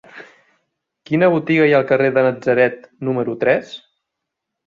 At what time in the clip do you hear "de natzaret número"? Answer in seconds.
2.15-3.35